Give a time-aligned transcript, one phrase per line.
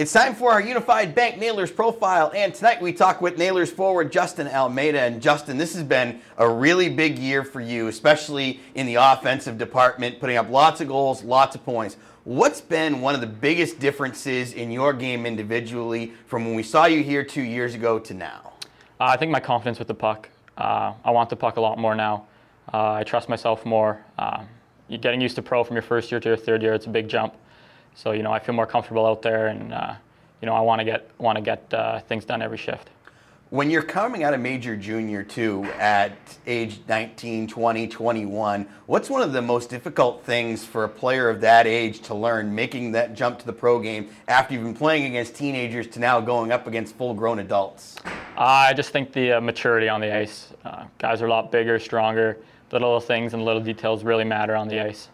[0.00, 4.10] It's time for our Unified Bank Nailers profile, and tonight we talk with Nailers forward
[4.10, 4.98] Justin Almeida.
[4.98, 9.58] And Justin, this has been a really big year for you, especially in the offensive
[9.58, 11.98] department, putting up lots of goals, lots of points.
[12.24, 16.86] What's been one of the biggest differences in your game individually from when we saw
[16.86, 18.54] you here two years ago to now?
[18.98, 20.30] Uh, I think my confidence with the puck.
[20.56, 22.24] Uh, I want the puck a lot more now.
[22.72, 24.02] Uh, I trust myself more.
[24.18, 24.44] Uh,
[24.88, 26.72] getting used to pro from your first year to your third year.
[26.72, 27.34] It's a big jump.
[27.94, 29.94] So you know, I feel more comfortable out there, and uh,
[30.40, 32.90] you know, I want to get want to get uh, things done every shift.
[33.50, 36.12] When you're coming out of major junior too at
[36.46, 41.40] age 19, 20, 21, what's one of the most difficult things for a player of
[41.40, 45.04] that age to learn making that jump to the pro game after you've been playing
[45.04, 47.96] against teenagers to now going up against full-grown adults?
[48.38, 50.52] I just think the uh, maturity on the ice.
[50.64, 52.38] Uh, guys are a lot bigger, stronger.
[52.68, 55.08] The little things and little details really matter on the ice.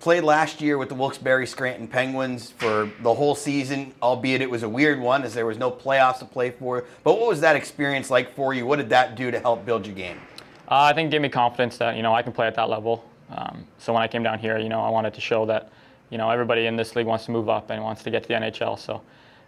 [0.00, 4.62] Played last year with the Wilkes-Barre Scranton Penguins for the whole season, albeit it was
[4.62, 6.84] a weird one as there was no playoffs to play for.
[7.02, 8.66] But what was that experience like for you?
[8.66, 10.20] What did that do to help build your game?
[10.68, 12.68] Uh, I think it gave me confidence that you know I can play at that
[12.68, 13.04] level.
[13.30, 15.70] Um, so when I came down here, you know I wanted to show that
[16.10, 18.28] you know everybody in this league wants to move up and wants to get to
[18.28, 18.78] the NHL.
[18.78, 19.00] So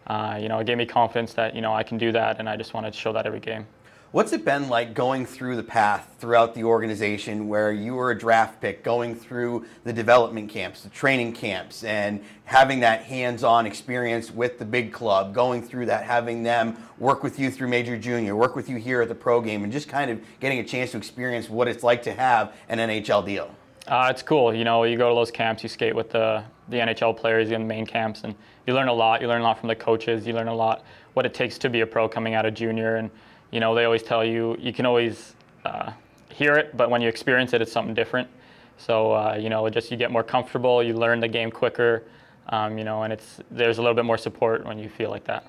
[0.06, 2.48] uh, you know it gave me confidence that you know I can do that, and
[2.48, 3.66] I just wanted to show that every game.
[4.10, 8.18] What's it been like going through the path throughout the organization where you were a
[8.18, 13.66] draft pick, going through the development camps, the training camps, and having that hands on
[13.66, 17.98] experience with the big club, going through that, having them work with you through major
[17.98, 20.64] junior, work with you here at the pro game, and just kind of getting a
[20.64, 23.54] chance to experience what it's like to have an NHL deal?
[23.86, 24.54] Uh, it's cool.
[24.54, 27.60] You know, you go to those camps, you skate with the, the NHL players in
[27.60, 28.34] the main camps, and
[28.66, 29.20] you learn a lot.
[29.20, 30.26] You learn a lot from the coaches.
[30.26, 32.96] You learn a lot what it takes to be a pro coming out of junior.
[32.96, 33.10] And
[33.50, 35.92] you know, they always tell you you can always uh,
[36.30, 38.28] hear it, but when you experience it, it's something different.
[38.76, 42.04] So uh, you know, just you get more comfortable, you learn the game quicker,
[42.48, 45.24] um, you know, and it's there's a little bit more support when you feel like
[45.24, 45.46] that.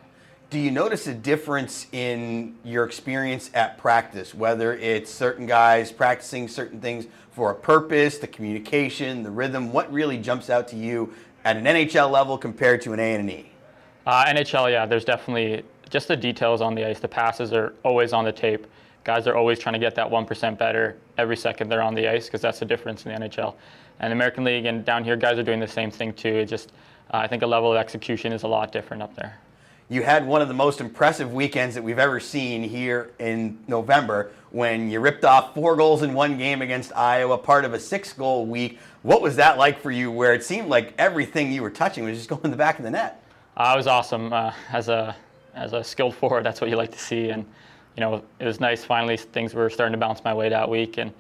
[0.50, 6.48] Do you notice a difference in your experience at practice, whether it's certain guys practicing
[6.48, 9.72] certain things for a purpose, the communication, the rhythm?
[9.72, 11.14] What really jumps out to you
[11.46, 13.52] at an NHL level compared to an A and an E?
[14.08, 17.00] Uh, NHL, yeah, there's definitely just the details on the ice.
[17.00, 18.68] The passes are always on the tape.
[19.04, 22.26] Guys are always trying to get that 1% better every second they're on the ice
[22.26, 23.56] because that's the difference in the NHL.
[24.00, 26.30] And the American League and down here, guys are doing the same thing too.
[26.30, 26.72] It just,
[27.12, 29.38] uh, I think a level of execution is a lot different up there.
[29.92, 34.32] You had one of the most impressive weekends that we've ever seen here in November
[34.52, 38.14] when you ripped off four goals in one game against Iowa, part of a six
[38.14, 38.78] goal week.
[39.02, 42.18] What was that like for you where it seemed like everything you were touching was
[42.18, 43.24] just going in the back of the net?
[43.58, 44.32] Uh, it was awesome.
[44.32, 45.16] Uh, as a
[45.54, 47.30] as a skilled forward, that's what you like to see.
[47.30, 47.46] And
[47.96, 48.84] you know, it was nice.
[48.84, 51.12] Finally, things were starting to bounce my way that week, and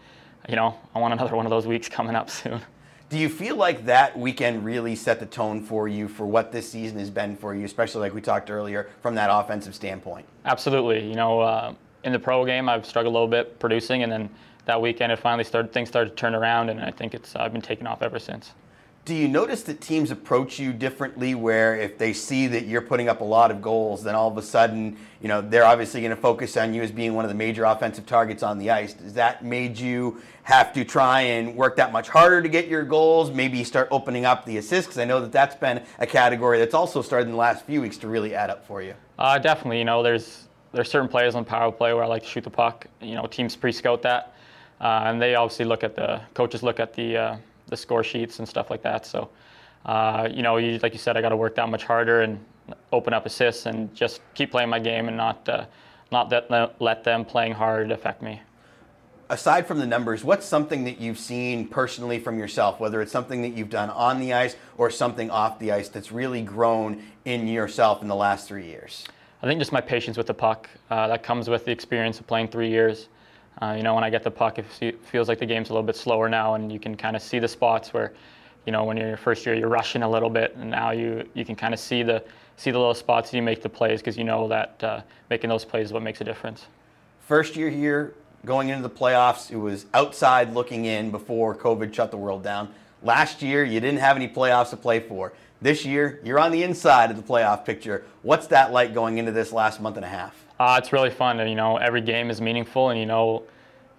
[0.47, 2.61] you know, I want another one of those weeks coming up soon.
[3.09, 6.69] Do you feel like that weekend really set the tone for you for what this
[6.69, 10.27] season has been for you, especially like we talked earlier from that offensive standpoint?
[10.45, 11.09] Absolutely.
[11.09, 11.73] You know, uh,
[12.03, 14.29] in the pro game, I've struggled a little bit producing, and then
[14.65, 15.73] that weekend, it finally started.
[15.73, 18.51] Things started to turn around, and I think it's I've been taking off ever since.
[19.09, 23.09] Do you notice that teams approach you differently where if they see that you're putting
[23.09, 26.15] up a lot of goals, then all of a sudden, you know, they're obviously going
[26.15, 28.93] to focus on you as being one of the major offensive targets on the ice.
[28.93, 32.83] Does that made you have to try and work that much harder to get your
[32.83, 33.31] goals?
[33.31, 36.75] Maybe start opening up the assists because I know that that's been a category that's
[36.75, 38.93] also started in the last few weeks to really add up for you.
[39.17, 39.79] Uh, definitely.
[39.79, 42.51] You know, there's there's certain players on power play where I like to shoot the
[42.51, 42.85] puck.
[43.01, 44.35] You know, teams pre-scout that,
[44.79, 47.37] uh, and they obviously look at the coaches look at the uh,
[47.69, 49.05] the score sheets and stuff like that.
[49.05, 49.29] So,
[49.85, 52.43] uh, you know, you, like you said, I got to work that much harder and
[52.91, 55.65] open up assists and just keep playing my game and not uh,
[56.11, 58.41] not that, let them playing hard affect me.
[59.31, 63.43] Aside from the numbers, what's something that you've seen personally from yourself, whether it's something
[63.43, 67.47] that you've done on the ice or something off the ice that's really grown in
[67.47, 69.05] yourself in the last three years?
[69.43, 70.67] I think just my patience with the puck.
[70.89, 73.07] Uh, that comes with the experience of playing three years.
[73.61, 74.65] Uh, you know, when I get the puck, it
[75.03, 77.39] feels like the game's a little bit slower now, and you can kind of see
[77.39, 78.13] the spots where,
[78.65, 81.27] you know, when you're your first year, you're rushing a little bit, and now you
[81.33, 82.23] you can kind of see the
[82.55, 85.65] see the little spots you make the plays because you know that uh, making those
[85.65, 86.67] plays is what makes a difference.
[87.27, 88.15] First year here,
[88.45, 92.73] going into the playoffs, it was outside looking in before COVID shut the world down.
[93.01, 95.33] Last year, you didn't have any playoffs to play for.
[95.61, 98.05] This year, you're on the inside of the playoff picture.
[98.23, 100.35] What's that like going into this last month and a half?
[100.59, 101.39] Uh, it's really fun.
[101.39, 103.43] And, you know, every game is meaningful, and you know,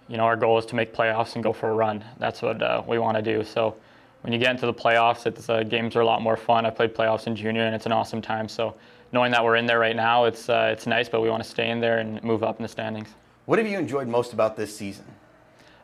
[0.09, 2.05] you know, our goal is to make playoffs and go for a run.
[2.19, 3.45] That's what uh, we want to do.
[3.45, 3.77] So
[4.23, 6.67] when you get into the playoffs, it's uh, games are a lot more fun.
[6.67, 8.49] I played playoffs in junior, and it's an awesome time.
[8.49, 8.75] So
[9.13, 11.09] knowing that we're in there right now, it's uh, it's nice.
[11.09, 13.09] But we want to stay in there and move up in the standings.
[13.47, 15.05] What have you enjoyed most about this season?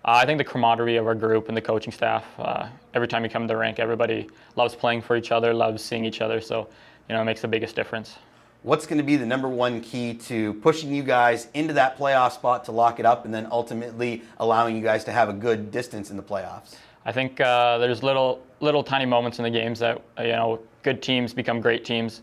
[0.07, 2.25] Uh, I think the camaraderie of our group and the coaching staff.
[2.39, 5.83] Uh, every time you come to the rink, everybody loves playing for each other, loves
[5.83, 6.41] seeing each other.
[6.41, 6.69] So
[7.09, 8.17] you know, it makes the biggest difference.
[8.63, 12.33] What's going to be the number one key to pushing you guys into that playoff
[12.33, 15.71] spot to lock it up and then ultimately allowing you guys to have a good
[15.73, 16.77] distance in the playoffs?
[17.05, 21.03] I think uh, there's little little tiny moments in the games that you know good
[21.03, 22.23] teams become great teams.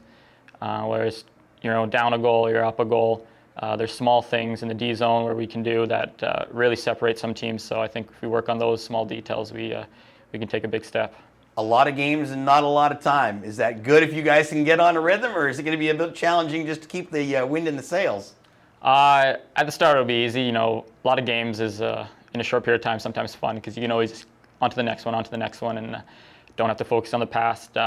[0.62, 1.26] Uh, whereas
[1.62, 3.28] you know down a goal, you're up a goal.
[3.58, 6.76] Uh, there's small things in the D zone where we can do that uh, really
[6.76, 7.64] separate some teams.
[7.64, 9.86] So I think if we work on those small details, we uh,
[10.32, 11.14] we can take a big step.
[11.56, 13.44] A lot of games and not a lot of time.
[13.44, 15.78] Is that good if you guys can get on a rhythm, or is it going
[15.78, 18.34] to be a bit challenging just to keep the uh, wind in the sails?
[18.82, 20.42] Uh, at the start, it'll be easy.
[20.42, 23.36] You know, a lot of games is uh, in a short period of time sometimes
[23.36, 24.26] fun because you can always
[24.62, 26.02] on to the next one, on to the next one, and
[26.58, 27.78] don't have to focus on the past.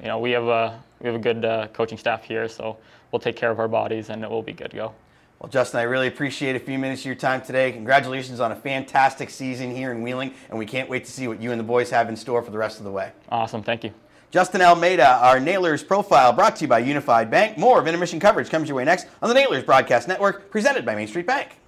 [0.00, 2.76] You know, we have a we have a good uh, coaching staff here, so
[3.12, 4.94] we'll take care of our bodies and it will be good to go.
[5.38, 7.70] Well, Justin, I really appreciate a few minutes of your time today.
[7.72, 11.42] Congratulations on a fantastic season here in Wheeling, and we can't wait to see what
[11.42, 13.12] you and the boys have in store for the rest of the way.
[13.28, 13.62] Awesome.
[13.62, 13.92] Thank you.
[14.30, 17.58] Justin Almeida, our Nailers profile brought to you by Unified Bank.
[17.58, 20.94] More of intermission coverage comes your way next on the Nailers Broadcast Network, presented by
[20.94, 21.58] Main Street Bank.